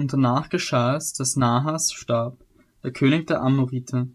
Und 0.00 0.14
danach 0.14 0.48
geschah 0.48 0.96
es, 0.96 1.12
dass 1.12 1.36
Nahas 1.36 1.92
starb, 1.92 2.38
der 2.82 2.90
König 2.90 3.26
der 3.26 3.42
Amoriter. 3.42 4.08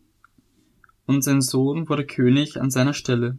Und 1.06 1.24
sein 1.24 1.42
Sohn 1.42 1.88
wurde 1.88 2.08
König 2.08 2.60
an 2.60 2.72
seiner 2.72 2.94
Stelle. 2.94 3.38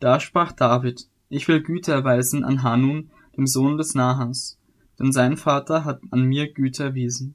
Da 0.00 0.18
sprach 0.18 0.52
David, 0.52 1.06
ich 1.28 1.48
will 1.48 1.62
Güte 1.62 1.92
erweisen 1.92 2.44
an 2.44 2.62
Hanun, 2.62 3.10
dem 3.36 3.46
Sohn 3.46 3.76
des 3.76 3.94
Nahas, 3.94 4.58
denn 4.98 5.12
sein 5.12 5.36
Vater 5.36 5.84
hat 5.84 6.00
an 6.12 6.22
mir 6.22 6.50
Güte 6.50 6.82
erwiesen. 6.82 7.34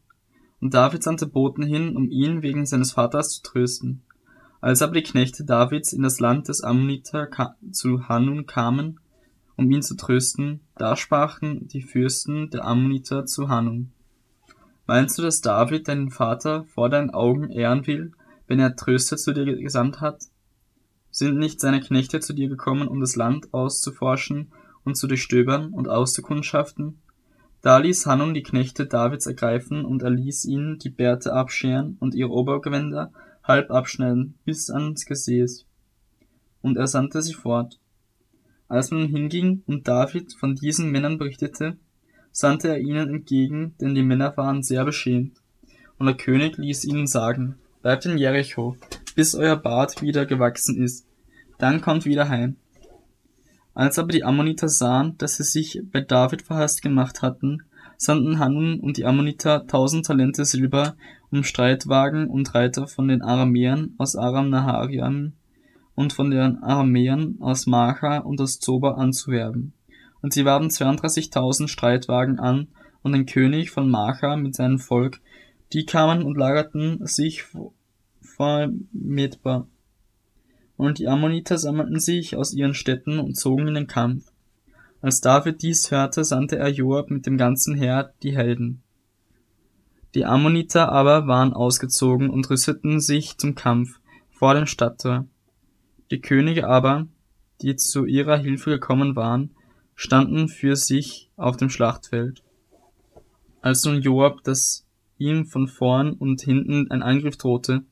Und 0.60 0.74
David 0.74 1.04
sandte 1.04 1.28
Boten 1.28 1.64
hin, 1.64 1.96
um 1.96 2.10
ihn 2.10 2.42
wegen 2.42 2.66
seines 2.66 2.94
Vaters 2.94 3.34
zu 3.34 3.44
trösten. 3.44 4.02
Als 4.60 4.82
aber 4.82 4.94
die 4.94 5.04
Knechte 5.04 5.46
Davids 5.46 5.94
in 5.94 6.02
das 6.02 6.20
Land 6.20 6.48
des 6.48 6.64
Ammoniter 6.64 7.30
zu 7.72 8.08
Hanun 8.10 8.48
kamen, 8.48 9.00
um 9.56 9.70
ihn 9.70 9.84
zu 9.84 9.96
trösten, 9.96 10.62
da 10.78 10.96
sprachen 10.96 11.68
die 11.68 11.84
Fürsten 11.84 12.50
der 12.50 12.66
Ammoniter 12.66 13.28
zu 13.28 13.48
Hanun. 13.48 13.92
Meinst 14.92 15.18
du, 15.18 15.22
dass 15.22 15.40
David 15.40 15.88
deinen 15.88 16.10
Vater 16.10 16.66
vor 16.66 16.90
deinen 16.90 17.12
Augen 17.12 17.50
ehren 17.50 17.88
will, 17.88 18.12
wenn 18.48 18.60
er 18.60 18.76
Tröster 18.76 19.16
zu 19.16 19.32
dir 19.32 19.46
gesandt 19.56 20.02
hat? 20.02 20.26
Sind 21.12 21.38
nicht 21.38 21.62
seine 21.62 21.80
Knechte 21.80 22.20
zu 22.20 22.34
dir 22.34 22.50
gekommen, 22.50 22.90
um 22.90 23.00
das 23.00 23.16
Land 23.16 23.54
auszuforschen 23.54 24.52
und 24.84 24.98
zu 24.98 25.08
durchstöbern 25.08 25.72
und 25.72 25.88
auszukundschaften? 25.88 27.00
Da 27.62 27.78
ließ 27.78 28.06
Hanun 28.06 28.34
die 28.34 28.44
Knechte 28.44 28.86
Davids 28.86 29.28
ergreifen, 29.28 29.86
und 29.86 30.04
er 30.04 30.10
ließ 30.10 30.44
ihnen 30.44 30.78
die 30.78 30.90
Bärte 30.90 31.32
abscheren 31.32 31.96
und 32.02 32.14
ihre 32.14 32.32
Obergewänder 32.32 33.14
halb 33.46 33.72
abschneiden, 33.72 34.40
bis 34.44 34.70
ans 34.70 35.06
Gesäß. 35.06 35.66
Und 36.62 36.76
er 36.76 36.88
sandte 36.88 37.22
sie 37.22 37.34
fort. 37.34 37.80
Als 38.68 38.92
man 38.92 39.08
hinging 39.08 39.64
und 39.68 39.88
David 39.88 40.34
von 40.34 40.56
diesen 40.56 40.92
Männern 40.92 41.18
berichtete, 41.18 41.78
sandte 42.32 42.70
er 42.70 42.80
ihnen 42.80 43.10
entgegen, 43.10 43.76
denn 43.80 43.96
die 43.96 44.04
Männer 44.04 44.36
waren 44.38 44.64
sehr 44.64 44.86
beschämt. 44.86 45.38
Und 45.98 46.08
der 46.08 46.16
König 46.16 46.58
ließ 46.58 46.86
ihnen 46.86 47.08
sagen, 47.08 47.56
bleibt 47.82 48.06
in 48.06 48.18
Jericho, 48.18 48.78
bis 49.16 49.36
euer 49.36 49.56
Bart 49.56 50.02
wieder 50.02 50.26
gewachsen 50.26 50.82
ist, 50.82 51.06
dann 51.58 51.82
kommt 51.82 52.06
wieder 52.06 52.30
heim. 52.30 52.56
Als 53.74 54.00
aber 54.00 54.10
die 54.10 54.24
Ammoniter 54.24 54.68
sahen, 54.68 55.18
dass 55.18 55.38
sie 55.38 55.44
sich 55.44 55.82
bei 55.92 56.02
David 56.02 56.42
verhasst 56.42 56.82
gemacht 56.82 57.22
hatten, 57.22 57.64
sandten 57.98 58.40
Hanun 58.40 58.80
und 58.80 58.98
die 58.98 59.06
Ammoniter 59.06 59.68
tausend 59.68 60.06
Talente 60.06 60.44
Silber, 60.44 60.96
um 61.30 61.44
Streitwagen 61.44 62.28
und 62.28 62.54
Reiter 62.56 62.88
von 62.88 63.08
den 63.08 63.22
Aramäern 63.22 63.94
aus 63.98 64.16
Aram 64.16 64.50
Nahariam 64.50 65.34
und 65.94 66.12
von 66.14 66.32
den 66.32 66.64
Aramäern 66.64 67.38
aus 67.40 67.68
Macha 67.68 68.18
und 68.18 68.42
aus 68.42 68.60
Zoba 68.60 68.94
anzuwerben. 68.96 69.74
Und 70.22 70.34
sie 70.34 70.46
warben 70.46 70.68
32.000 70.68 71.68
Streitwagen 71.68 72.40
an 72.40 72.68
und 73.02 73.14
den 73.14 73.26
König 73.26 73.72
von 73.72 73.90
Macha 73.90 74.36
mit 74.36 74.56
seinem 74.56 74.80
Volk, 74.80 75.22
die 75.74 75.86
kamen 75.86 76.24
und 76.24 76.38
lagerten 76.38 77.06
sich 77.06 77.46
vor 78.22 78.70
Medba. 78.92 79.68
Und 80.78 81.00
die 81.00 81.08
Ammoniter 81.08 81.58
sammelten 81.58 82.00
sich 82.00 82.36
aus 82.36 82.54
ihren 82.54 82.74
Städten 82.74 83.20
und 83.20 83.36
zogen 83.36 83.68
in 83.68 83.76
den 83.76 83.88
Kampf. 83.88 84.32
Als 85.02 85.22
David 85.22 85.62
dies 85.62 85.90
hörte, 85.92 86.24
sandte 86.24 86.58
er 86.58 86.70
Joab 86.70 87.10
mit 87.10 87.26
dem 87.26 87.38
ganzen 87.38 87.76
Heer 87.76 88.14
die 88.22 88.36
Helden. 88.36 88.84
Die 90.14 90.26
Ammoniter 90.26 90.92
aber 90.92 91.28
waren 91.28 91.54
ausgezogen 91.54 92.30
und 92.30 92.50
rüsteten 92.50 93.00
sich 93.00 93.38
zum 93.38 93.56
Kampf 93.56 94.00
vor 94.30 94.54
dem 94.54 94.66
Stadttor. 94.66 95.26
Die 96.12 96.20
Könige 96.20 96.68
aber, 96.68 97.08
die 97.62 97.76
zu 97.76 98.06
ihrer 98.06 98.38
Hilfe 98.38 98.72
gekommen 98.72 99.16
waren, 99.16 99.52
standen 100.02 100.48
für 100.48 100.76
sich 100.76 101.30
auf 101.38 101.58
dem 101.58 101.70
Schlachtfeld. 101.70 102.42
Als 103.62 103.86
nun 103.86 104.02
Joab, 104.02 104.44
dass 104.44 104.84
ihm 105.20 105.46
von 105.46 105.68
vorn 105.68 106.14
und 106.14 106.42
hinten 106.42 106.90
ein 106.90 107.04
Angriff 107.04 107.38
drohte, 107.38 107.84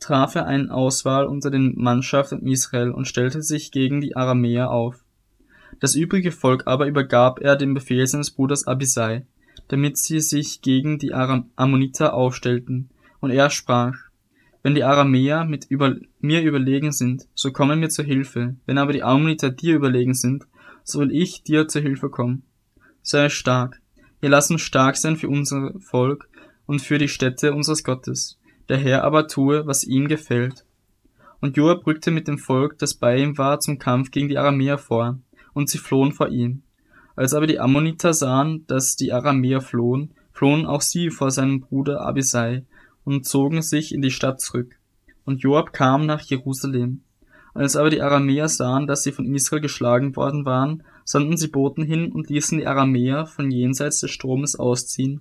traf 0.00 0.34
er 0.34 0.46
eine 0.46 0.74
Auswahl 0.74 1.26
unter 1.26 1.52
den 1.52 1.74
Mannschaften 1.76 2.44
Israel 2.44 2.90
und 2.90 3.06
stellte 3.06 3.40
sich 3.40 3.70
gegen 3.70 4.00
die 4.00 4.16
Aramäer 4.16 4.72
auf. 4.72 5.04
Das 5.78 5.94
übrige 5.94 6.32
Volk 6.32 6.66
aber 6.66 6.88
übergab 6.88 7.38
er 7.38 7.54
dem 7.54 7.72
Befehl 7.72 8.04
seines 8.08 8.32
Bruders 8.32 8.66
Abisai, 8.66 9.24
damit 9.68 9.96
sie 9.96 10.18
sich 10.18 10.60
gegen 10.60 10.98
die 10.98 11.14
Aram 11.14 11.50
Ammoniter 11.54 12.14
aufstellten, 12.14 12.90
und 13.20 13.30
er 13.30 13.48
sprach, 13.48 13.96
wenn 14.62 14.74
die 14.74 14.84
Aramäer 14.84 15.44
mit 15.44 15.66
über, 15.68 15.96
mir 16.20 16.42
überlegen 16.42 16.92
sind, 16.92 17.26
so 17.34 17.50
komme 17.50 17.76
mir 17.76 17.88
zur 17.88 18.04
Hilfe. 18.04 18.56
Wenn 18.64 18.78
aber 18.78 18.92
die 18.92 19.02
Ammoniter 19.02 19.50
dir 19.50 19.74
überlegen 19.74 20.14
sind, 20.14 20.46
so 20.84 21.00
will 21.00 21.10
ich 21.10 21.42
dir 21.42 21.68
zur 21.68 21.82
Hilfe 21.82 22.10
kommen. 22.10 22.44
Sei 23.02 23.28
stark. 23.28 23.80
Wir 24.20 24.30
lassen 24.30 24.58
stark 24.58 24.96
sein 24.96 25.16
für 25.16 25.28
unser 25.28 25.72
Volk 25.80 26.28
und 26.66 26.80
für 26.80 26.98
die 26.98 27.08
Städte 27.08 27.54
unseres 27.54 27.82
Gottes. 27.82 28.38
Der 28.68 28.78
Herr 28.78 29.02
aber 29.02 29.26
tue, 29.26 29.66
was 29.66 29.82
ihm 29.82 30.06
gefällt. 30.06 30.64
Und 31.40 31.56
Joab 31.56 31.84
rückte 31.86 32.12
mit 32.12 32.28
dem 32.28 32.38
Volk, 32.38 32.78
das 32.78 32.94
bei 32.94 33.18
ihm 33.18 33.36
war, 33.36 33.58
zum 33.58 33.80
Kampf 33.80 34.12
gegen 34.12 34.28
die 34.28 34.38
Aramäer 34.38 34.78
vor, 34.78 35.18
und 35.54 35.68
sie 35.68 35.78
flohen 35.78 36.12
vor 36.12 36.28
ihm. 36.28 36.62
Als 37.16 37.34
aber 37.34 37.48
die 37.48 37.58
Ammoniter 37.58 38.14
sahen, 38.14 38.64
dass 38.68 38.94
die 38.94 39.12
Aramäer 39.12 39.60
flohen, 39.60 40.14
flohen 40.30 40.66
auch 40.66 40.82
sie 40.82 41.10
vor 41.10 41.32
seinem 41.32 41.60
Bruder 41.60 42.00
Abisai, 42.00 42.64
und 43.04 43.26
zogen 43.26 43.62
sich 43.62 43.94
in 43.94 44.02
die 44.02 44.10
Stadt 44.10 44.40
zurück. 44.40 44.78
Und 45.24 45.42
Joab 45.42 45.72
kam 45.72 46.06
nach 46.06 46.22
Jerusalem. 46.22 47.02
Als 47.54 47.76
aber 47.76 47.90
die 47.90 48.00
Aramäer 48.00 48.48
sahen, 48.48 48.86
dass 48.86 49.02
sie 49.02 49.12
von 49.12 49.26
Israel 49.26 49.60
geschlagen 49.60 50.16
worden 50.16 50.44
waren, 50.44 50.82
sandten 51.04 51.36
sie 51.36 51.48
Boten 51.48 51.84
hin 51.84 52.10
und 52.10 52.30
ließen 52.30 52.58
die 52.58 52.66
Aramäer 52.66 53.26
von 53.26 53.50
jenseits 53.50 54.00
des 54.00 54.10
Stromes 54.10 54.56
ausziehen, 54.56 55.20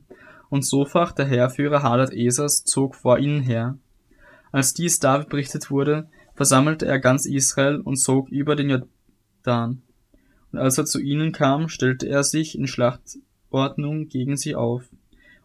und 0.49 0.65
Sophach, 0.65 1.13
der 1.13 1.25
Heerführer 1.25 1.81
Hadad 1.81 2.11
Esas, 2.11 2.65
zog 2.65 2.95
vor 2.95 3.17
ihnen 3.17 3.41
her. 3.41 3.77
Als 4.51 4.73
dies 4.73 4.99
David 4.99 5.29
berichtet 5.29 5.71
wurde, 5.71 6.09
versammelte 6.35 6.85
er 6.85 6.99
ganz 6.99 7.25
Israel 7.25 7.79
und 7.79 7.95
zog 7.95 8.29
über 8.29 8.57
den 8.57 8.69
Jordan. 9.43 9.81
Und 10.51 10.59
als 10.59 10.77
er 10.77 10.85
zu 10.85 10.99
ihnen 10.99 11.31
kam, 11.31 11.69
stellte 11.69 12.07
er 12.07 12.23
sich 12.23 12.57
in 12.57 12.67
Schlachtordnung 12.67 14.09
gegen 14.09 14.35
sie 14.35 14.55
auf. 14.55 14.83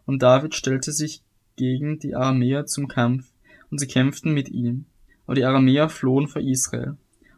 Und 0.05 0.21
David 0.21 0.55
stellte 0.55 0.91
sich 0.91 1.23
gegen 1.57 1.99
die 1.99 2.15
Aramäer 2.15 2.65
zum 2.65 2.87
Kampf, 2.87 3.29
und 3.69 3.79
sie 3.79 3.87
kämpften 3.87 4.33
mit 4.33 4.49
ihm. 4.49 4.85
Aber 5.25 5.35
die 5.35 5.43
Aramäer 5.43 5.89
flohen 5.89 6.27
vor 6.27 6.41
Israel. 6.41 6.95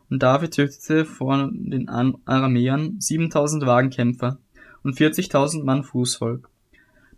Und 0.10 0.22
David 0.22 0.54
tötete 0.54 1.06
vor 1.06 1.50
den 1.52 1.90
Aramäern 1.90 3.00
7000 3.00 3.66
Wagenkämpfer 3.66 4.38
und 4.84 4.96
40.000 4.96 5.64
Mann 5.64 5.84
Fußvolk. 5.84 6.50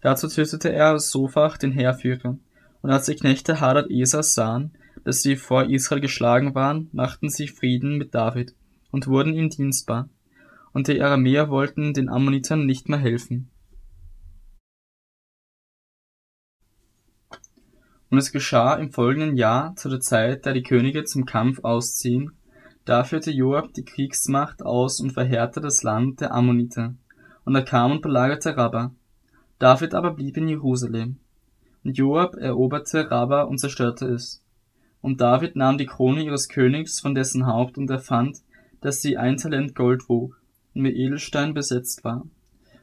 Dazu 0.01 0.27
tötete 0.27 0.71
er 0.71 0.99
Sophach, 0.99 1.57
den 1.57 1.71
Heerführer. 1.71 2.37
Und 2.81 2.89
als 2.89 3.05
die 3.05 3.15
Knechte 3.15 3.59
Hadad 3.59 3.89
Esas 3.91 4.33
sahen, 4.33 4.71
dass 5.03 5.21
sie 5.21 5.35
vor 5.35 5.69
Israel 5.69 6.01
geschlagen 6.01 6.55
waren, 6.55 6.89
machten 6.91 7.29
sie 7.29 7.47
Frieden 7.47 7.97
mit 7.97 8.15
David 8.15 8.55
und 8.91 9.07
wurden 9.07 9.33
ihm 9.33 9.49
dienstbar. 9.49 10.09
Und 10.73 10.87
die 10.87 11.01
Aramäer 11.01 11.49
wollten 11.49 11.93
den 11.93 12.09
Ammonitern 12.09 12.65
nicht 12.65 12.89
mehr 12.89 12.99
helfen. 12.99 13.50
Und 18.11 18.17
es 18.17 18.33
geschah 18.33 18.75
im 18.75 18.91
folgenden 18.91 19.37
Jahr, 19.37 19.73
zu 19.77 19.87
der 19.87 20.01
Zeit, 20.01 20.45
da 20.45 20.51
die 20.51 20.63
Könige 20.63 21.05
zum 21.05 21.25
Kampf 21.25 21.63
ausziehen, 21.63 22.33
da 22.83 23.05
führte 23.05 23.31
Joab 23.31 23.73
die 23.73 23.85
Kriegsmacht 23.85 24.63
aus 24.63 24.99
und 24.99 25.11
verheerte 25.11 25.61
das 25.61 25.81
Land 25.81 26.19
der 26.19 26.33
Ammoniter. 26.33 26.93
Und 27.45 27.55
er 27.55 27.63
kam 27.63 27.93
und 27.93 28.01
belagerte 28.01 28.57
Rabba. 28.57 28.91
David 29.59 29.93
aber 29.93 30.11
blieb 30.11 30.35
in 30.35 30.49
Jerusalem. 30.49 31.19
Und 31.85 31.97
Joab 31.97 32.35
eroberte 32.35 33.09
Rabba 33.09 33.43
und 33.43 33.59
zerstörte 33.59 34.07
es. 34.07 34.43
Und 34.99 35.21
David 35.21 35.55
nahm 35.55 35.77
die 35.77 35.85
Krone 35.85 36.21
ihres 36.21 36.49
Königs 36.49 36.99
von 36.99 37.15
dessen 37.15 37.45
Haupt 37.47 37.77
und 37.77 37.89
erfand, 37.89 38.39
dass 38.81 39.01
sie 39.01 39.15
ein 39.15 39.37
Talent 39.37 39.73
Gold 39.73 40.09
wog 40.09 40.37
und 40.75 40.81
mit 40.81 40.97
Edelstein 40.97 41.53
besetzt 41.53 42.03
war. 42.03 42.27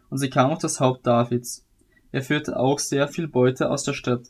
Und 0.08 0.18
sie 0.18 0.30
kam 0.30 0.50
auf 0.50 0.58
das 0.58 0.80
Haupt 0.80 1.06
Davids. 1.06 1.66
Er 2.12 2.22
führte 2.22 2.58
auch 2.58 2.78
sehr 2.78 3.08
viel 3.08 3.28
Beute 3.28 3.70
aus 3.70 3.82
der 3.82 3.92
Stadt 3.92 4.22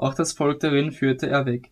auch 0.00 0.14
das 0.14 0.32
Volk 0.32 0.60
darin 0.60 0.92
führte 0.92 1.28
er 1.28 1.44
weg. 1.44 1.70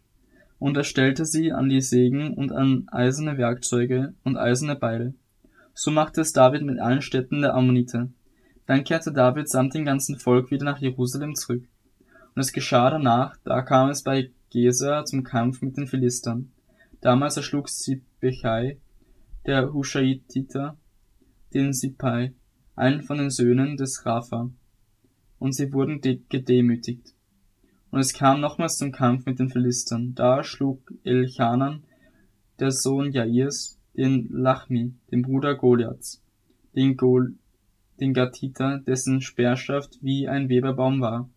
Und 0.59 0.77
er 0.77 0.85
stellte 0.85 1.25
sie 1.25 1.51
an 1.51 1.71
die 1.71 1.81
Sägen 1.81 2.35
und 2.35 2.53
an 2.53 2.87
eiserne 2.89 3.39
Werkzeuge 3.39 4.13
und 4.23 4.37
eiserne 4.37 4.77
Beile. 4.77 5.15
So 5.73 5.91
machte 5.91 6.21
es 6.21 6.35
David 6.35 6.63
mit 6.63 6.79
allen 6.79 7.01
Städten 7.01 7.41
der 7.41 7.55
Ammoniter. 7.55 8.11
Dann 8.67 8.85
kehrte 8.85 9.13
David 9.13 9.49
samt 9.49 9.73
dem 9.73 9.87
ganzen 9.87 10.19
Volk 10.19 10.51
wieder 10.51 10.67
nach 10.67 10.79
Jerusalem 10.79 11.37
zurück. 11.37 11.65
Und 12.35 12.41
es 12.43 12.53
geschah 12.53 12.91
danach, 12.91 13.35
da 13.45 13.63
kam 13.63 13.89
es 13.89 14.03
bei 14.03 14.31
Geser 14.51 15.07
zum 15.07 15.25
Kampf 15.25 15.63
mit 15.63 15.79
den 15.79 15.87
Philistern. 15.87 16.53
Damals 17.01 17.39
erschlug 17.39 17.71
Sibechai, 17.71 18.77
der 19.47 19.73
Hushaititer, 19.73 20.77
den 21.55 21.73
Sipai, 21.73 22.35
einen 22.77 23.01
von 23.01 23.17
den 23.17 23.31
Söhnen 23.31 23.79
des 23.79 24.05
Rapha, 24.05 24.51
und 25.39 25.55
sie 25.55 25.73
wurden 25.73 26.03
gedemütigt. 26.03 27.15
Und 27.91 28.01
es 28.01 28.13
kam 28.13 28.41
nochmals 28.41 28.79
zum 28.79 28.93
Kampf 28.93 29.27
mit 29.27 29.39
den 29.39 29.51
Philistern. 29.51 30.15
Da 30.15 30.45
schlug 30.45 30.93
Elchanan, 31.05 31.85
der 32.59 32.71
Sohn 32.71 33.13
Jairs, 33.13 33.79
den 33.97 34.29
Lachmi, 34.31 34.95
den 35.11 35.23
Bruder 35.23 35.55
Goliaths, 35.55 36.23
den 36.75 36.97
Gol 36.97 37.35
den 38.01 38.15
Gatiter, 38.15 38.79
dessen 38.79 39.21
Speerschaft 39.21 39.99
wie 40.03 40.29
ein 40.29 40.49
Weberbaum 40.49 41.01
war. 41.01 41.29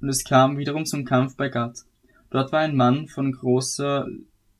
Und 0.00 0.08
es 0.08 0.22
kam 0.22 0.56
wiederum 0.56 0.84
zum 0.84 1.04
Kampf 1.04 1.36
bei 1.36 1.48
Gat. 1.48 1.80
Dort 2.30 2.52
war 2.52 2.60
ein 2.60 2.76
Mann 2.76 3.08
von 3.08 3.32
großer 3.32 4.06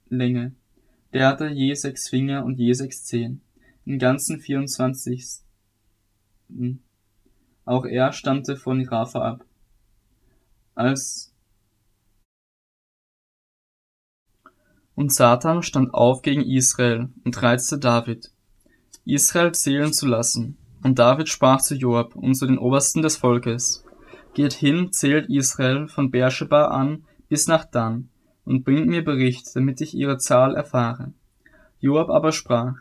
Länge. 0.08 0.56
Der 1.12 1.28
hatte 1.28 1.46
je 1.46 1.74
sechs 1.74 2.08
Finger 2.08 2.44
und 2.44 2.58
je 2.58 2.72
sechs 2.72 3.04
Zehen. 3.04 3.42
Im 3.84 3.98
ganzen 4.00 4.40
vierundzwanzig. 4.40 5.42
Auch 7.64 7.84
er 7.84 8.12
stammte 8.12 8.56
von 8.56 8.84
Rapha 8.88 9.20
ab. 9.20 9.44
Als 10.78 11.34
Und 14.94 15.12
Satan 15.12 15.64
stand 15.64 15.92
auf 15.92 16.22
gegen 16.22 16.42
Israel 16.42 17.08
und 17.24 17.42
reizte 17.42 17.80
David, 17.80 18.30
Israel 19.04 19.50
zählen 19.52 19.92
zu 19.92 20.06
lassen. 20.06 20.56
Und 20.84 21.00
David 21.00 21.28
sprach 21.28 21.60
zu 21.62 21.74
Joab 21.74 22.14
und 22.14 22.36
zu 22.36 22.46
den 22.46 22.58
Obersten 22.58 23.02
des 23.02 23.16
Volkes, 23.16 23.84
Geht 24.34 24.52
hin, 24.52 24.92
zählt 24.92 25.28
Israel 25.28 25.88
von 25.88 26.12
Beersheba 26.12 26.66
an 26.66 27.02
bis 27.28 27.48
nach 27.48 27.64
Dan 27.64 28.10
und 28.44 28.62
bringt 28.62 28.86
mir 28.86 29.02
Bericht, 29.02 29.48
damit 29.56 29.80
ich 29.80 29.94
ihre 29.94 30.18
Zahl 30.18 30.54
erfahre. 30.54 31.12
Joab 31.80 32.08
aber 32.08 32.30
sprach, 32.30 32.76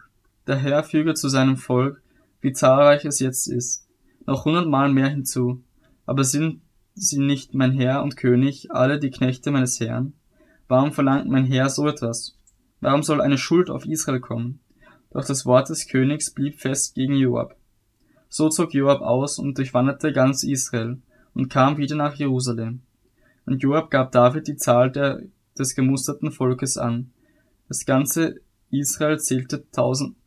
der 0.46 0.58
Herr 0.58 0.84
füge 0.84 1.16
zu 1.16 1.30
seinem 1.30 1.58
Volk, 1.58 2.04
wie 2.42 2.54
zahlreich 2.54 3.06
es 3.06 3.20
jetzt 3.20 3.48
ist, 3.48 3.88
noch 4.28 4.46
hundertmal 4.46 4.94
mehr 4.94 5.10
hinzu. 5.10 5.64
Aber 6.06 6.24
sind 6.24 6.62
sie 6.98 7.20
nicht 7.20 7.54
mein 7.54 7.72
Herr 7.72 8.04
und 8.04 8.18
König, 8.18 8.72
alle 8.72 9.00
die 9.00 9.12
Knechte 9.12 9.52
meines 9.52 9.80
Herrn? 9.80 10.14
Warum 10.68 10.92
verlangt 10.92 11.30
mein 11.30 11.46
Herr 11.46 11.70
so 11.70 11.88
etwas? 11.88 12.38
Warum 12.82 13.04
soll 13.04 13.22
eine 13.22 13.38
Schuld 13.38 13.70
auf 13.70 13.86
Israel 13.86 14.20
kommen? 14.20 14.60
Doch 15.12 15.26
das 15.26 15.46
Wort 15.46 15.70
des 15.70 15.88
Königs 15.88 16.32
blieb 16.32 16.60
fest 16.60 16.96
gegen 16.96 17.16
Joab. 17.16 17.56
So 18.30 18.50
zog 18.50 18.74
Joab 18.74 19.02
aus 19.02 19.40
und 19.40 19.58
durchwanderte 19.58 20.12
ganz 20.12 20.44
Israel 20.44 21.00
und 21.34 21.50
kam 21.50 21.78
wieder 21.78 21.96
nach 21.96 22.16
Jerusalem. 22.16 22.82
Und 23.46 23.64
Joab 23.64 23.90
gab 23.90 24.12
David 24.12 24.48
die 24.48 24.58
Zahl 24.58 24.92
der, 24.92 25.22
des 25.58 25.76
gemusterten 25.76 26.32
Volkes 26.32 26.78
an. 26.78 27.12
Das 27.70 27.86
ganze 27.86 28.42
Israel 28.70 29.20
zählte 29.20 29.64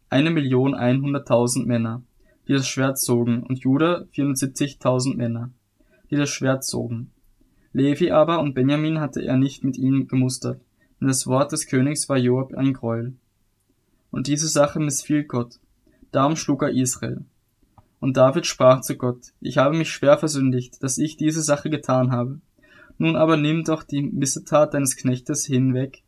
eine 0.08 0.30
Million 0.30 0.74
einhunderttausend 0.74 1.66
Männer, 1.66 2.02
die 2.48 2.54
das 2.54 2.66
Schwert 2.66 2.98
zogen, 2.98 3.42
und 3.42 3.60
Juda 3.60 4.06
470.000 4.14 5.16
Männer, 5.16 5.50
die 6.10 6.16
das 6.16 6.30
Schwert 6.30 6.64
zogen. 6.64 7.10
Levi 7.72 8.10
aber 8.10 8.40
und 8.40 8.54
Benjamin 8.54 9.00
hatte 9.00 9.22
er 9.22 9.36
nicht 9.36 9.62
mit 9.62 9.78
ihnen 9.78 10.08
gemustert, 10.08 10.60
denn 11.00 11.08
das 11.08 11.26
Wort 11.26 11.52
des 11.52 11.66
Königs 11.66 12.08
war 12.08 12.18
Joab 12.18 12.54
ein 12.54 12.72
Gräuel. 12.72 13.14
Und 14.10 14.26
diese 14.26 14.48
Sache 14.48 14.80
missfiel 14.80 15.24
Gott. 15.24 15.60
Darum 16.10 16.34
schlug 16.34 16.62
er 16.62 16.70
Israel. 16.70 17.24
Und 18.00 18.16
David 18.16 18.46
sprach 18.46 18.80
zu 18.80 18.96
Gott, 18.96 19.28
ich 19.40 19.58
habe 19.58 19.76
mich 19.76 19.90
schwer 19.90 20.18
versündigt, 20.18 20.82
dass 20.82 20.98
ich 20.98 21.16
diese 21.16 21.42
Sache 21.42 21.70
getan 21.70 22.10
habe. 22.10 22.40
Nun 22.98 23.14
aber 23.14 23.36
nimm 23.36 23.62
doch 23.64 23.82
die 23.82 24.02
Missetat 24.02 24.74
deines 24.74 24.96
Knechtes 24.96 25.46
hinweg, 25.46 26.02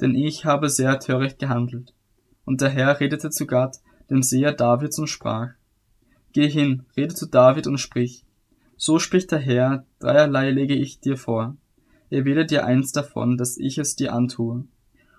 denn 0.00 0.14
ich 0.14 0.44
habe 0.44 0.68
sehr 0.68 0.98
töricht 0.98 1.38
gehandelt. 1.38 1.94
Und 2.44 2.60
der 2.60 2.70
Herr 2.70 3.00
redete 3.00 3.30
zu 3.30 3.46
Gad, 3.46 3.76
dem 4.10 4.22
Seher 4.22 4.52
Davids, 4.52 4.98
und 4.98 5.08
sprach, 5.08 5.50
Geh 6.32 6.48
hin, 6.48 6.84
rede 6.96 7.14
zu 7.14 7.26
David 7.26 7.66
und 7.66 7.78
sprich, 7.78 8.25
so 8.76 8.98
spricht 8.98 9.32
der 9.32 9.38
Herr, 9.38 9.84
dreierlei 9.98 10.50
lege 10.50 10.74
ich 10.74 11.00
dir 11.00 11.16
vor. 11.16 11.56
Erwähle 12.10 12.46
dir 12.46 12.64
eins 12.64 12.92
davon, 12.92 13.36
dass 13.36 13.56
ich 13.56 13.78
es 13.78 13.96
dir 13.96 14.12
antue. 14.12 14.64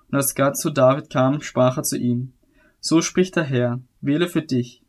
Und 0.10 0.16
als 0.16 0.36
Gad 0.36 0.58
zu 0.58 0.70
David 0.70 1.10
kam, 1.10 1.42
sprach 1.42 1.78
er 1.78 1.84
zu 1.84 1.98
ihm, 1.98 2.34
So 2.80 3.02
spricht 3.02 3.36
der 3.36 3.44
Herr, 3.44 3.82
wähle 4.00 4.28
für 4.28 4.42
dich. 4.42 4.84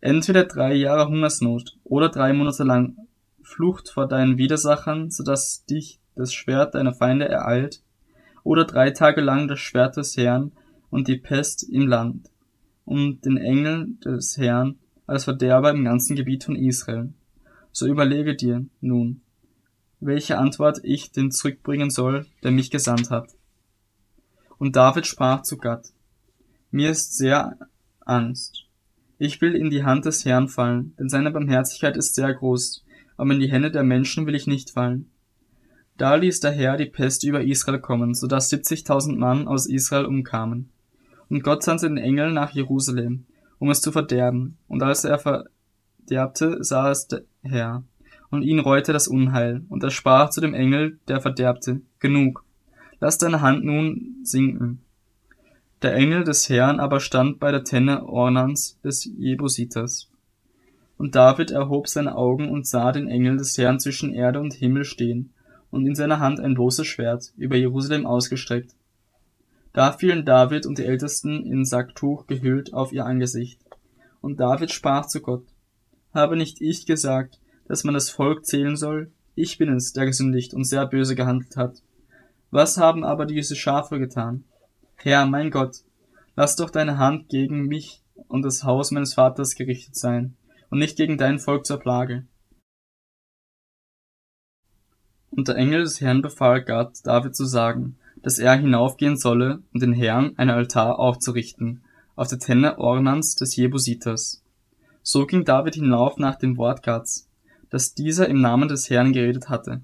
Entweder 0.00 0.44
drei 0.44 0.74
Jahre 0.74 1.08
Hungersnot 1.08 1.76
oder 1.82 2.08
drei 2.08 2.32
Monate 2.32 2.62
lang 2.62 2.96
Flucht 3.42 3.90
vor 3.90 4.06
deinen 4.06 4.38
Widersachern, 4.38 5.10
so 5.10 5.22
dass 5.22 5.64
dich 5.66 6.00
das 6.14 6.32
Schwert 6.32 6.74
deiner 6.74 6.94
Feinde 6.94 7.28
ereilt, 7.28 7.82
oder 8.42 8.64
drei 8.64 8.90
Tage 8.90 9.20
lang 9.20 9.48
das 9.48 9.58
Schwert 9.58 9.96
des 9.96 10.16
Herrn 10.16 10.52
und 10.90 11.08
die 11.08 11.16
Pest 11.16 11.62
im 11.62 11.86
Land, 11.86 12.30
um 12.84 13.20
den 13.20 13.36
Engel 13.36 13.94
des 14.04 14.36
Herrn 14.36 14.78
als 15.06 15.24
Verderber 15.24 15.70
im 15.70 15.84
ganzen 15.84 16.16
Gebiet 16.16 16.44
von 16.44 16.56
Israel. 16.56 17.12
So 17.76 17.88
überlege 17.88 18.36
dir 18.36 18.64
nun, 18.80 19.20
welche 19.98 20.38
Antwort 20.38 20.78
ich 20.84 21.10
den 21.10 21.32
zurückbringen 21.32 21.90
soll, 21.90 22.24
der 22.44 22.52
mich 22.52 22.70
gesandt 22.70 23.10
hat. 23.10 23.30
Und 24.58 24.76
David 24.76 25.08
sprach 25.08 25.42
zu 25.42 25.56
Gott, 25.56 25.88
mir 26.70 26.90
ist 26.90 27.18
sehr 27.18 27.58
Angst. 28.06 28.66
Ich 29.18 29.40
will 29.40 29.56
in 29.56 29.70
die 29.70 29.82
Hand 29.82 30.04
des 30.04 30.24
Herrn 30.24 30.46
fallen, 30.46 30.94
denn 31.00 31.08
seine 31.08 31.32
Barmherzigkeit 31.32 31.96
ist 31.96 32.14
sehr 32.14 32.32
groß, 32.32 32.84
aber 33.16 33.32
in 33.32 33.40
die 33.40 33.50
Hände 33.50 33.72
der 33.72 33.82
Menschen 33.82 34.28
will 34.28 34.36
ich 34.36 34.46
nicht 34.46 34.70
fallen. 34.70 35.10
Da 35.96 36.14
ließ 36.14 36.38
der 36.38 36.52
Herr 36.52 36.76
die 36.76 36.86
Pest 36.86 37.24
über 37.24 37.42
Israel 37.42 37.80
kommen, 37.80 38.14
so 38.14 38.28
dass 38.28 38.52
70.000 38.52 39.16
Mann 39.16 39.48
aus 39.48 39.66
Israel 39.66 40.04
umkamen. 40.04 40.70
Und 41.28 41.42
Gott 41.42 41.64
sandte 41.64 41.88
den 41.88 41.98
Engel 41.98 42.30
nach 42.30 42.52
Jerusalem, 42.52 43.26
um 43.58 43.68
es 43.70 43.80
zu 43.80 43.90
verderben. 43.90 44.58
Und 44.68 44.80
als 44.84 45.02
er 45.02 45.18
verderbte, 45.18 46.62
sah 46.62 46.92
es 46.92 47.08
Herr, 47.44 47.84
und 48.30 48.42
ihn 48.42 48.58
reute 48.58 48.92
das 48.92 49.06
Unheil, 49.06 49.62
und 49.68 49.82
er 49.82 49.90
sprach 49.90 50.30
zu 50.30 50.40
dem 50.40 50.54
Engel, 50.54 50.98
der 51.08 51.20
verderbte, 51.20 51.82
Genug, 52.00 52.44
lass 53.00 53.18
deine 53.18 53.40
Hand 53.40 53.64
nun 53.64 54.16
sinken. 54.22 54.80
Der 55.82 55.94
Engel 55.94 56.24
des 56.24 56.48
Herrn 56.48 56.80
aber 56.80 56.98
stand 57.00 57.38
bei 57.38 57.52
der 57.52 57.64
Tenne 57.64 58.06
Ornans 58.06 58.80
des 58.82 59.04
Jebusiters. 59.04 60.10
Und 60.96 61.14
David 61.14 61.50
erhob 61.50 61.88
seine 61.88 62.16
Augen 62.16 62.48
und 62.50 62.66
sah 62.66 62.92
den 62.92 63.08
Engel 63.08 63.36
des 63.36 63.58
Herrn 63.58 63.78
zwischen 63.78 64.14
Erde 64.14 64.40
und 64.40 64.54
Himmel 64.54 64.84
stehen, 64.84 65.34
und 65.70 65.86
in 65.86 65.94
seiner 65.94 66.20
Hand 66.20 66.40
ein 66.40 66.54
bloßes 66.54 66.86
Schwert, 66.86 67.32
über 67.36 67.56
Jerusalem 67.56 68.06
ausgestreckt. 68.06 68.74
Da 69.72 69.90
fielen 69.90 70.24
David 70.24 70.66
und 70.66 70.78
die 70.78 70.84
Ältesten 70.84 71.44
in 71.44 71.64
Sacktuch 71.64 72.28
gehüllt 72.28 72.72
auf 72.72 72.92
ihr 72.92 73.04
Angesicht. 73.04 73.60
Und 74.20 74.38
David 74.38 74.70
sprach 74.70 75.06
zu 75.06 75.20
Gott, 75.20 75.44
habe 76.14 76.36
nicht 76.36 76.60
ich 76.60 76.86
gesagt, 76.86 77.40
dass 77.66 77.84
man 77.84 77.94
das 77.94 78.10
Volk 78.10 78.46
zählen 78.46 78.76
soll? 78.76 79.12
Ich 79.34 79.58
bin 79.58 79.68
es, 79.68 79.92
der 79.92 80.06
gesündigt 80.06 80.54
und 80.54 80.64
sehr 80.64 80.86
böse 80.86 81.14
gehandelt 81.14 81.56
hat. 81.56 81.82
Was 82.50 82.78
haben 82.78 83.04
aber 83.04 83.26
diese 83.26 83.56
Schafe 83.56 83.98
getan? 83.98 84.44
Herr, 84.94 85.26
mein 85.26 85.50
Gott, 85.50 85.78
lass 86.36 86.56
doch 86.56 86.70
deine 86.70 86.98
Hand 86.98 87.28
gegen 87.28 87.66
mich 87.66 88.02
und 88.28 88.42
das 88.42 88.62
Haus 88.62 88.92
meines 88.92 89.14
Vaters 89.14 89.56
gerichtet 89.56 89.96
sein, 89.96 90.36
und 90.70 90.78
nicht 90.78 90.96
gegen 90.96 91.18
dein 91.18 91.38
Volk 91.38 91.66
zur 91.66 91.78
Plage. 91.78 92.26
Und 95.30 95.48
der 95.48 95.56
Engel 95.56 95.82
des 95.82 96.00
Herrn 96.00 96.22
befahl 96.22 96.64
Gott, 96.64 96.98
David 97.02 97.34
zu 97.34 97.44
sagen, 97.44 97.96
dass 98.22 98.38
er 98.38 98.54
hinaufgehen 98.54 99.16
solle, 99.16 99.62
um 99.72 99.80
den 99.80 99.92
Herrn 99.92 100.34
ein 100.36 100.48
Altar 100.48 100.98
aufzurichten, 101.00 101.82
auf 102.14 102.28
der 102.28 102.38
Tenne 102.38 102.78
Ornans 102.78 103.34
des 103.34 103.56
Jebusiters. 103.56 104.43
So 105.06 105.26
ging 105.26 105.44
David 105.44 105.74
hinauf 105.74 106.16
nach 106.16 106.36
dem 106.36 106.56
Wort 106.56 106.82
Gads, 106.82 107.28
das 107.68 107.94
dieser 107.94 108.26
im 108.26 108.40
Namen 108.40 108.70
des 108.70 108.88
Herrn 108.88 109.12
geredet 109.12 109.50
hatte. 109.50 109.82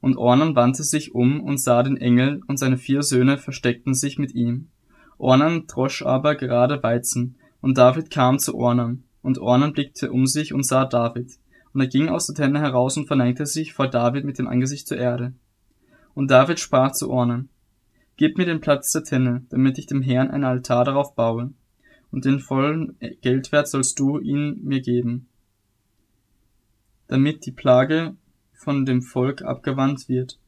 Und 0.00 0.16
Ornan 0.16 0.56
wandte 0.56 0.84
sich 0.84 1.14
um 1.14 1.42
und 1.42 1.60
sah 1.60 1.82
den 1.82 1.98
Engel, 1.98 2.40
und 2.48 2.56
seine 2.56 2.78
vier 2.78 3.02
Söhne 3.02 3.36
versteckten 3.36 3.92
sich 3.92 4.18
mit 4.18 4.34
ihm. 4.34 4.68
Ornan 5.18 5.66
drosch 5.66 6.00
aber 6.02 6.34
gerade 6.34 6.82
Weizen, 6.82 7.36
und 7.60 7.76
David 7.76 8.10
kam 8.10 8.38
zu 8.38 8.56
Ornan, 8.56 9.04
und 9.20 9.36
Ornan 9.36 9.74
blickte 9.74 10.10
um 10.10 10.26
sich 10.26 10.54
und 10.54 10.64
sah 10.64 10.86
David, 10.86 11.32
und 11.74 11.82
er 11.82 11.88
ging 11.88 12.08
aus 12.08 12.26
der 12.26 12.34
Tenne 12.34 12.58
heraus 12.58 12.96
und 12.96 13.06
verneigte 13.06 13.44
sich 13.44 13.74
vor 13.74 13.88
David 13.88 14.24
mit 14.24 14.38
dem 14.38 14.48
Angesicht 14.48 14.88
zur 14.88 14.96
Erde. 14.96 15.34
Und 16.14 16.30
David 16.30 16.58
sprach 16.58 16.92
zu 16.92 17.10
Ornan, 17.10 17.50
Gib 18.16 18.38
mir 18.38 18.46
den 18.46 18.60
Platz 18.60 18.92
der 18.92 19.04
Tenne, 19.04 19.44
damit 19.50 19.76
ich 19.76 19.84
dem 19.84 20.00
Herrn 20.00 20.30
ein 20.30 20.44
Altar 20.44 20.86
darauf 20.86 21.14
baue 21.14 21.52
und 22.10 22.24
den 22.24 22.40
vollen 22.40 22.96
Geldwert 23.20 23.68
sollst 23.68 23.98
du 23.98 24.18
ihn 24.18 24.60
mir 24.62 24.80
geben, 24.80 25.28
damit 27.06 27.46
die 27.46 27.52
Plage 27.52 28.16
von 28.52 28.84
dem 28.84 29.02
Volk 29.02 29.42
abgewandt 29.42 30.08
wird. 30.08 30.38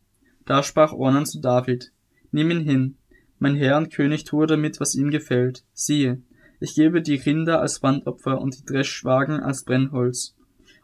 Da 0.46 0.62
sprach 0.62 0.92
Ornan 0.92 1.26
zu 1.26 1.40
David, 1.40 1.92
Nimm 2.32 2.50
ihn 2.50 2.60
hin, 2.60 2.96
mein 3.38 3.56
Herr 3.56 3.76
und 3.76 3.92
König 3.92 4.24
tue 4.24 4.46
damit, 4.46 4.80
was 4.80 4.94
ihm 4.94 5.10
gefällt. 5.10 5.64
Siehe, 5.72 6.22
ich 6.60 6.74
gebe 6.74 7.02
die 7.02 7.16
Rinder 7.16 7.60
als 7.60 7.80
Brandopfer 7.80 8.40
und 8.40 8.58
die 8.58 8.64
Dreschwagen 8.64 9.40
als 9.40 9.64
Brennholz 9.64 10.36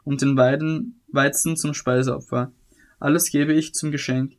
und 0.04 0.22
den 0.22 0.36
Weiden, 0.36 1.00
Weizen 1.08 1.56
zum 1.56 1.74
Speiseopfer. 1.74 2.52
Alles 2.98 3.30
gebe 3.30 3.52
ich 3.52 3.74
zum 3.74 3.90
Geschenk. 3.90 4.32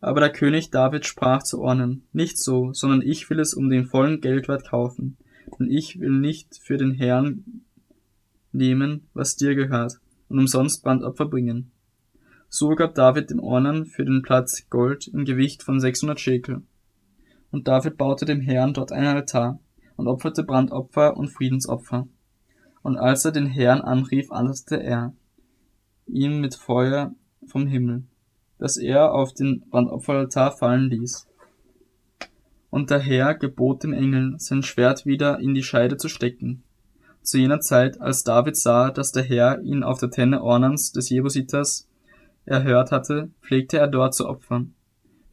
Aber 0.00 0.20
der 0.20 0.32
König 0.32 0.70
David 0.70 1.06
sprach 1.06 1.42
zu 1.42 1.60
Ornan, 1.60 2.02
nicht 2.12 2.38
so, 2.38 2.72
sondern 2.72 3.02
ich 3.02 3.28
will 3.30 3.40
es 3.40 3.54
um 3.54 3.68
den 3.68 3.86
vollen 3.86 4.20
Geldwert 4.20 4.68
kaufen 4.68 5.16
denn 5.58 5.70
ich 5.70 6.00
will 6.00 6.10
nicht 6.10 6.58
für 6.62 6.76
den 6.76 6.92
Herrn 6.92 7.62
nehmen, 8.52 9.08
was 9.14 9.36
dir 9.36 9.54
gehört, 9.54 10.00
und 10.28 10.38
umsonst 10.38 10.82
Brandopfer 10.82 11.26
bringen. 11.26 11.70
So 12.48 12.74
gab 12.74 12.94
David 12.94 13.30
dem 13.30 13.40
Ornan 13.40 13.86
für 13.86 14.04
den 14.04 14.22
Platz 14.22 14.68
Gold 14.70 15.06
im 15.08 15.24
Gewicht 15.24 15.62
von 15.62 15.80
600 15.80 16.18
Schekel. 16.18 16.62
Und 17.50 17.68
David 17.68 17.96
baute 17.96 18.24
dem 18.24 18.40
Herrn 18.40 18.74
dort 18.74 18.92
einen 18.92 19.16
Altar 19.16 19.60
und 19.96 20.08
opferte 20.08 20.44
Brandopfer 20.44 21.16
und 21.16 21.28
Friedensopfer. 21.28 22.08
Und 22.82 22.96
als 22.96 23.24
er 23.24 23.32
den 23.32 23.46
Herrn 23.46 23.80
anrief, 23.80 24.30
antwortete 24.30 24.82
er 24.82 25.14
ihm 26.06 26.40
mit 26.40 26.54
Feuer 26.54 27.14
vom 27.46 27.66
Himmel, 27.66 28.04
das 28.58 28.76
er 28.76 29.12
auf 29.12 29.34
den 29.34 29.64
Brandopferaltar 29.68 30.52
fallen 30.52 30.88
ließ. 30.88 31.27
Und 32.70 32.90
der 32.90 32.98
Herr 32.98 33.34
gebot 33.34 33.82
dem 33.82 33.92
Engel, 33.92 34.34
sein 34.38 34.62
Schwert 34.62 35.06
wieder 35.06 35.38
in 35.40 35.54
die 35.54 35.62
Scheide 35.62 35.96
zu 35.96 36.08
stecken. 36.08 36.62
Zu 37.22 37.38
jener 37.38 37.60
Zeit, 37.60 38.00
als 38.00 38.24
David 38.24 38.56
sah, 38.56 38.90
dass 38.90 39.12
der 39.12 39.22
Herr 39.22 39.60
ihn 39.62 39.82
auf 39.82 39.98
der 40.00 40.10
Tenne 40.10 40.42
Ornans 40.42 40.92
des 40.92 41.10
Jebusiters 41.10 41.88
erhört 42.44 42.92
hatte, 42.92 43.30
pflegte 43.42 43.78
er 43.78 43.88
dort 43.88 44.14
zu 44.14 44.28
opfern. 44.28 44.74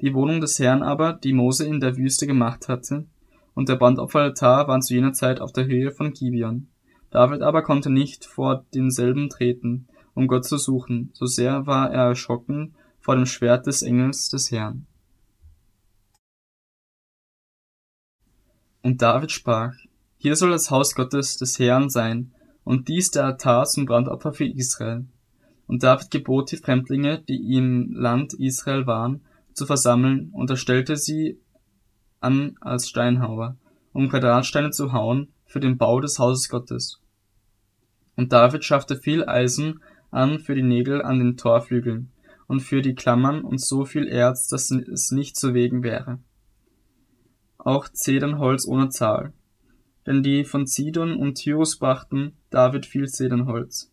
Die 0.01 0.13
Wohnung 0.13 0.41
des 0.41 0.59
Herrn 0.59 0.83
aber, 0.83 1.13
die 1.13 1.33
Mose 1.33 1.65
in 1.65 1.79
der 1.79 1.95
Wüste 1.95 2.27
gemacht 2.27 2.67
hatte, 2.67 3.05
und 3.53 3.69
der 3.69 3.77
Brandopferaltar 3.77 4.67
waren 4.67 4.81
zu 4.81 4.93
jener 4.93 5.13
Zeit 5.13 5.39
auf 5.39 5.53
der 5.53 5.65
Höhe 5.65 5.91
von 5.91 6.11
Gibeon. 6.11 6.67
David 7.09 7.41
aber 7.41 7.61
konnte 7.61 7.89
nicht 7.89 8.25
vor 8.25 8.65
denselben 8.73 9.29
treten, 9.29 9.87
um 10.13 10.27
Gott 10.27 10.45
zu 10.45 10.57
suchen, 10.57 11.11
so 11.13 11.25
sehr 11.25 11.65
war 11.65 11.89
er 11.91 12.09
erschrocken 12.09 12.75
vor 12.99 13.15
dem 13.15 13.25
Schwert 13.25 13.67
des 13.67 13.81
Engels 13.81 14.29
des 14.29 14.51
Herrn. 14.51 14.85
Und 18.85 19.01
David 19.01 19.31
sprach, 19.31 19.73
hier 20.15 20.35
soll 20.35 20.51
das 20.51 20.69
Haus 20.69 20.93
Gottes 20.93 21.37
des 21.37 21.57
Herrn 21.57 21.89
sein, 21.89 22.31
und 22.63 22.87
dies 22.87 23.09
der 23.09 23.25
Altar 23.25 23.65
zum 23.65 23.87
Brandopfer 23.87 24.31
für 24.31 24.45
Israel. 24.45 25.07
Und 25.65 25.81
David 25.81 26.11
gebot 26.11 26.51
die 26.51 26.57
Fremdlinge, 26.57 27.17
die 27.27 27.55
im 27.55 27.95
Land 27.95 28.35
Israel 28.35 28.85
waren, 28.85 29.21
zu 29.53 29.65
versammeln, 29.65 30.29
und 30.33 30.51
er 30.51 30.57
stellte 30.57 30.97
sie 30.97 31.39
an 32.19 32.57
als 32.61 32.87
Steinhauer, 32.87 33.57
um 33.91 34.07
Quadratsteine 34.07 34.69
zu 34.69 34.93
hauen 34.93 35.29
für 35.47 35.59
den 35.59 35.79
Bau 35.79 35.99
des 35.99 36.19
Hauses 36.19 36.47
Gottes. 36.47 37.01
Und 38.15 38.33
David 38.33 38.63
schaffte 38.63 38.97
viel 38.97 39.27
Eisen 39.27 39.81
an 40.11 40.37
für 40.37 40.53
die 40.53 40.61
Nägel 40.61 41.01
an 41.01 41.17
den 41.17 41.37
Torflügeln 41.37 42.11
und 42.45 42.59
für 42.59 42.83
die 42.83 42.93
Klammern 42.93 43.41
und 43.41 43.59
so 43.59 43.83
viel 43.83 44.07
Erz, 44.07 44.47
dass 44.47 44.69
es 44.69 45.09
nicht 45.09 45.37
zu 45.37 45.55
wegen 45.55 45.81
wäre. 45.81 46.19
Auch 47.65 47.89
Zedernholz 47.89 48.67
ohne 48.67 48.89
Zahl. 48.89 49.33
Denn 50.05 50.21
die 50.21 50.45
von 50.45 50.67
Sidon 50.67 51.15
und 51.15 51.33
Tyrus 51.33 51.79
brachten 51.79 52.37
David 52.51 52.85
viel 52.85 53.07
Zedernholz. 53.09 53.91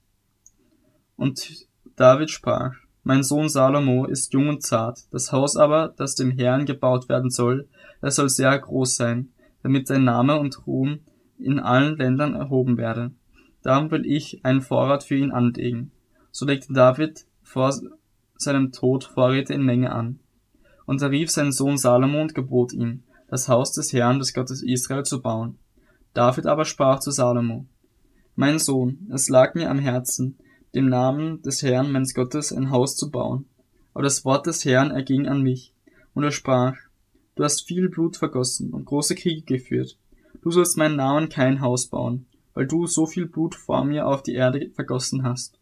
Und 1.17 1.67
David 1.97 2.31
sprach, 2.31 2.75
mein 3.03 3.23
Sohn 3.23 3.49
Salomo 3.49 4.05
ist 4.05 4.35
jung 4.35 4.49
und 4.49 4.63
zart, 4.63 5.01
das 5.11 5.33
Haus 5.33 5.57
aber, 5.57 5.95
das 5.97 6.15
dem 6.15 6.33
Herrn 6.33 6.67
gebaut 6.67 7.09
werden 7.09 7.31
soll, 7.31 7.67
das 8.03 8.17
soll 8.17 8.29
sehr 8.29 8.57
groß 8.59 8.95
sein, 8.95 9.31
damit 9.63 9.87
sein 9.87 10.05
Name 10.05 10.39
und 10.39 10.67
Ruhm 10.67 11.01
in 11.39 11.59
allen 11.59 11.97
Ländern 11.97 12.35
erhoben 12.35 12.77
werde. 12.77 13.13
Darum 13.63 13.91
will 13.91 14.05
ich 14.05 14.45
einen 14.45 14.61
Vorrat 14.61 15.03
für 15.03 15.17
ihn 15.17 15.33
anlegen. 15.33 15.93
So 16.31 16.45
legte 16.45 16.75
David 16.75 17.25
vor 17.43 17.75
seinem 18.37 18.71
Tod 18.71 19.05
Vorräte 19.05 19.55
in 19.55 19.63
Menge 19.63 19.93
an. 19.93 20.19
Und 20.85 21.01
er 21.01 21.11
rief 21.11 21.31
seinen 21.31 21.53
Sohn 21.53 21.79
Salomo 21.79 22.21
und 22.21 22.35
gebot 22.35 22.75
ihm, 22.75 23.05
das 23.33 23.49
Haus 23.49 23.73
des 23.73 23.95
Herrn, 23.95 24.19
des 24.19 24.35
Gottes 24.35 24.63
Israel, 24.63 25.05
zu 25.05 25.23
bauen. 25.23 25.57
David 26.13 26.45
aber 26.45 26.67
sprach 26.67 27.01
zu 27.01 27.11
Salomo, 27.11 27.65
Mein 28.37 28.59
Sohn, 28.59 29.09
es 29.11 29.31
lag 29.31 29.55
mir 29.55 29.71
am 29.71 29.79
Herzen, 29.79 30.37
dem 30.75 30.91
Namen 30.91 31.41
des 31.41 31.63
Herrn 31.63 31.91
meines 31.91 32.13
Gottes 32.13 32.53
ein 32.53 32.69
Haus 32.69 32.95
zu 32.95 33.11
bauen. 33.11 33.47
Aber 33.95 34.03
das 34.03 34.27
Wort 34.27 34.47
des 34.47 34.67
Herrn 34.67 34.91
erging 34.91 35.29
an 35.29 35.41
mich, 35.41 35.73
und 36.13 36.25
er 36.25 36.31
sprach, 36.31 36.77
Du 37.35 37.43
hast 37.43 37.67
viel 37.67 37.89
Blut 37.89 38.19
vergossen 38.19 38.75
und 38.75 38.85
große 38.85 39.15
Kriege 39.15 39.47
geführt. 39.47 39.97
Du 40.43 40.51
sollst 40.51 40.77
meinen 40.77 40.97
Namen 40.97 41.31
kein 41.31 41.63
Haus 41.63 41.87
bauen, 41.87 42.27
weil 42.53 42.67
du 42.67 42.87
so 42.87 43.07
viel 43.07 43.25
Blut 43.25 43.55
vor 43.55 43.83
mir 43.87 44.07
auf 44.07 44.23
die 44.23 44.35
Erde 44.35 44.71
vergossen 44.75 45.23
hast. 45.23 45.59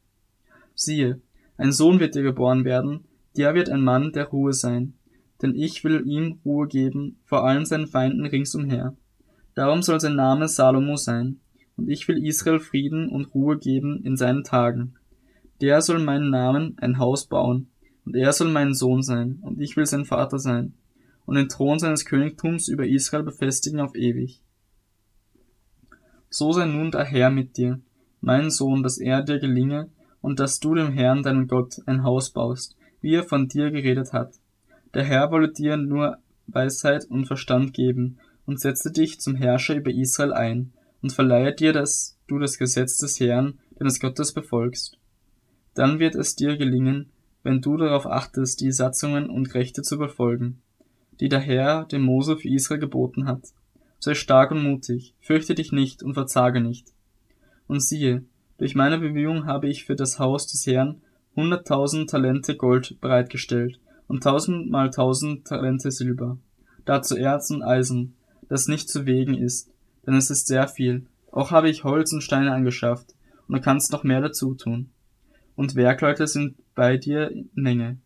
Siehe, 0.74 1.20
ein 1.56 1.70
Sohn 1.70 2.00
wird 2.00 2.16
dir 2.16 2.24
geboren 2.24 2.64
werden, 2.64 3.04
der 3.36 3.54
wird 3.54 3.68
ein 3.68 3.84
Mann 3.84 4.10
der 4.10 4.26
Ruhe 4.26 4.54
sein, 4.54 4.94
denn 5.42 5.54
ich 5.54 5.84
will 5.84 6.02
ihm 6.06 6.40
Ruhe 6.44 6.66
geben 6.66 7.18
vor 7.24 7.44
allen 7.44 7.64
seinen 7.64 7.86
Feinden 7.86 8.26
ringsumher. 8.26 8.96
Darum 9.54 9.82
soll 9.82 10.00
sein 10.00 10.16
Name 10.16 10.48
Salomo 10.48 10.96
sein, 10.96 11.40
und 11.76 11.88
ich 11.88 12.06
will 12.08 12.24
Israel 12.24 12.60
Frieden 12.60 13.08
und 13.08 13.34
Ruhe 13.34 13.58
geben 13.58 14.02
in 14.04 14.16
seinen 14.16 14.44
Tagen. 14.44 14.94
Der 15.60 15.80
soll 15.80 15.98
meinen 15.98 16.30
Namen 16.30 16.76
ein 16.78 16.98
Haus 16.98 17.26
bauen, 17.26 17.68
und 18.04 18.16
er 18.16 18.32
soll 18.32 18.50
mein 18.50 18.74
Sohn 18.74 19.02
sein, 19.02 19.38
und 19.42 19.60
ich 19.60 19.76
will 19.76 19.86
sein 19.86 20.04
Vater 20.04 20.38
sein, 20.38 20.74
und 21.26 21.36
den 21.36 21.48
Thron 21.48 21.78
seines 21.78 22.04
Königtums 22.04 22.68
über 22.68 22.86
Israel 22.86 23.22
befestigen 23.22 23.80
auf 23.80 23.94
ewig. 23.94 24.42
So 26.28 26.52
sei 26.52 26.66
nun 26.66 26.90
der 26.90 27.04
Herr 27.04 27.30
mit 27.30 27.56
dir, 27.56 27.80
mein 28.20 28.50
Sohn, 28.50 28.82
dass 28.82 28.98
er 28.98 29.22
dir 29.22 29.38
gelinge, 29.38 29.90
und 30.20 30.38
dass 30.38 30.60
du 30.60 30.74
dem 30.74 30.92
Herrn, 30.92 31.22
deinem 31.22 31.48
Gott, 31.48 31.76
ein 31.86 32.04
Haus 32.04 32.30
baust, 32.30 32.76
wie 33.00 33.14
er 33.14 33.24
von 33.24 33.48
dir 33.48 33.70
geredet 33.70 34.12
hat. 34.12 34.34
Der 34.94 35.04
Herr 35.04 35.30
wolle 35.30 35.52
dir 35.52 35.76
nur 35.76 36.18
Weisheit 36.46 37.04
und 37.04 37.26
Verstand 37.26 37.74
geben, 37.74 38.18
und 38.46 38.60
setze 38.60 38.90
dich 38.90 39.20
zum 39.20 39.36
Herrscher 39.36 39.76
über 39.76 39.90
Israel 39.90 40.32
ein, 40.32 40.72
und 41.02 41.12
verleihe 41.12 41.54
dir, 41.54 41.72
dass 41.72 42.16
du 42.26 42.38
das 42.38 42.58
Gesetz 42.58 42.98
des 42.98 43.20
Herrn, 43.20 43.58
deines 43.78 44.00
Gottes, 44.00 44.32
befolgst 44.32 44.98
dann 45.74 45.98
wird 45.98 46.14
es 46.14 46.36
dir 46.36 46.56
gelingen, 46.56 47.10
wenn 47.42 47.60
du 47.60 47.76
darauf 47.76 48.06
achtest, 48.06 48.60
die 48.60 48.72
Satzungen 48.72 49.30
und 49.30 49.54
Rechte 49.54 49.82
zu 49.82 49.98
befolgen, 49.98 50.60
die 51.20 51.28
der 51.28 51.40
Herr 51.40 51.84
dem 51.86 52.02
Mose 52.02 52.36
für 52.36 52.48
Israel 52.48 52.80
geboten 52.80 53.26
hat. 53.26 53.42
Sei 53.98 54.14
stark 54.14 54.50
und 54.50 54.62
mutig, 54.62 55.14
fürchte 55.20 55.54
dich 55.54 55.72
nicht 55.72 56.02
und 56.02 56.14
verzage 56.14 56.60
nicht. 56.60 56.88
Und 57.66 57.82
siehe, 57.82 58.24
durch 58.58 58.74
meine 58.74 58.98
Bemühungen 58.98 59.46
habe 59.46 59.68
ich 59.68 59.84
für 59.84 59.96
das 59.96 60.18
Haus 60.18 60.46
des 60.48 60.66
Herrn 60.66 61.00
hunderttausend 61.36 62.10
Talente 62.10 62.56
Gold 62.56 63.00
bereitgestellt 63.00 63.78
und 64.10 64.22
tausendmal 64.22 64.90
tausend 64.90 65.46
Talente 65.46 65.90
Silber, 65.90 66.36
dazu 66.84 67.16
Erz 67.16 67.50
und 67.50 67.62
Eisen, 67.62 68.14
das 68.48 68.68
nicht 68.68 68.90
zu 68.90 69.06
wegen 69.06 69.34
ist, 69.34 69.70
denn 70.06 70.14
es 70.14 70.28
ist 70.28 70.48
sehr 70.48 70.68
viel. 70.68 71.06
Auch 71.30 71.50
habe 71.50 71.70
ich 71.70 71.84
Holz 71.84 72.12
und 72.12 72.22
Steine 72.22 72.52
angeschafft, 72.52 73.14
und 73.48 73.56
du 73.56 73.62
kannst 73.62 73.92
noch 73.92 74.04
mehr 74.04 74.20
dazu 74.20 74.54
tun 74.54 74.90
und 75.60 75.76
Werkleute 75.76 76.26
sind 76.26 76.56
bei 76.74 76.96
dir 76.96 77.30
in 77.30 77.50
Menge. 77.52 77.98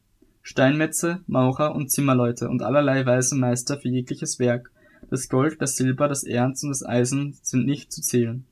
Steinmetze, 0.42 1.20
Maurer 1.28 1.76
und 1.76 1.88
Zimmerleute 1.88 2.48
und 2.48 2.62
allerlei 2.62 3.06
weise 3.06 3.36
Meister 3.36 3.78
für 3.78 3.88
jegliches 3.88 4.40
Werk. 4.40 4.72
Das 5.08 5.28
Gold, 5.28 5.62
das 5.62 5.76
Silber, 5.76 6.08
das 6.08 6.24
Erz 6.24 6.64
und 6.64 6.70
das 6.70 6.84
Eisen 6.84 7.38
sind 7.42 7.64
nicht 7.64 7.92
zu 7.92 8.02
zählen. 8.02 8.44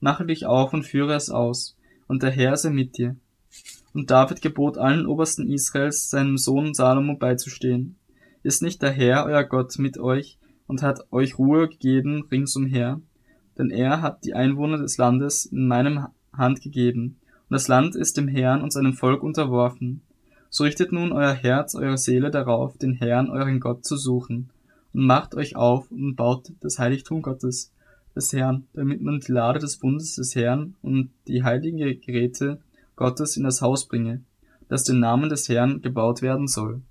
Mache 0.00 0.26
dich 0.26 0.44
auf 0.46 0.72
und 0.72 0.82
führe 0.82 1.14
es 1.14 1.30
aus, 1.30 1.76
und 2.08 2.24
der 2.24 2.32
Herr 2.32 2.56
sei 2.56 2.70
mit 2.70 2.98
dir. 2.98 3.14
Und 3.94 4.10
David 4.10 4.40
gebot 4.40 4.78
allen 4.78 5.06
Obersten 5.06 5.50
Israels, 5.50 6.08
seinem 6.10 6.38
Sohn 6.38 6.74
Salomo 6.74 7.16
beizustehen. 7.16 7.96
Ist 8.42 8.62
nicht 8.62 8.82
der 8.82 8.90
Herr, 8.90 9.24
euer 9.24 9.44
Gott, 9.44 9.78
mit 9.78 9.98
euch 9.98 10.38
und 10.66 10.82
hat 10.82 11.00
euch 11.12 11.38
Ruhe 11.38 11.68
gegeben 11.68 12.26
ringsumher? 12.30 13.00
Denn 13.58 13.70
er 13.70 14.00
hat 14.00 14.24
die 14.24 14.34
Einwohner 14.34 14.78
des 14.78 14.96
Landes 14.96 15.46
in 15.46 15.66
meinem 15.66 16.06
Hand 16.32 16.62
gegeben 16.62 17.18
und 17.48 17.54
das 17.54 17.68
Land 17.68 17.94
ist 17.94 18.16
dem 18.16 18.28
Herrn 18.28 18.62
und 18.62 18.72
seinem 18.72 18.94
Volk 18.94 19.22
unterworfen. 19.22 20.00
So 20.48 20.64
richtet 20.64 20.90
nun 20.90 21.12
euer 21.12 21.34
Herz, 21.34 21.74
eure 21.74 21.98
Seele 21.98 22.30
darauf, 22.30 22.78
den 22.78 22.94
Herrn, 22.94 23.28
euren 23.28 23.60
Gott 23.60 23.84
zu 23.84 23.96
suchen, 23.96 24.50
und 24.94 25.06
macht 25.06 25.34
euch 25.34 25.54
auf 25.56 25.90
und 25.90 26.16
baut 26.16 26.52
das 26.60 26.78
Heiligtum 26.78 27.20
Gottes, 27.20 27.72
des 28.14 28.32
Herrn, 28.32 28.66
damit 28.72 29.02
man 29.02 29.20
die 29.20 29.32
Lade 29.32 29.58
des 29.58 29.78
Bundes 29.78 30.16
des 30.16 30.34
Herrn 30.34 30.74
und 30.82 31.10
die 31.26 31.42
heiligen 31.42 31.78
Geräte 32.00 32.60
Gottes 32.96 33.36
in 33.36 33.44
das 33.44 33.62
Haus 33.62 33.88
bringe, 33.88 34.22
das 34.68 34.84
den 34.84 35.00
Namen 35.00 35.28
des 35.28 35.48
Herrn 35.48 35.82
gebaut 35.82 36.22
werden 36.22 36.48
soll. 36.48 36.82